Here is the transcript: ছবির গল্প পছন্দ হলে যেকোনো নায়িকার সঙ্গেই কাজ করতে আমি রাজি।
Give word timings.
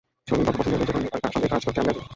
ছবির 0.27 0.45
গল্প 0.45 0.57
পছন্দ 0.59 0.81
হলে 0.87 0.87
যেকোনো 0.87 1.07
নায়িকার 1.23 1.33
সঙ্গেই 1.33 1.51
কাজ 1.53 1.61
করতে 1.65 1.79
আমি 1.83 1.89
রাজি। 1.91 2.01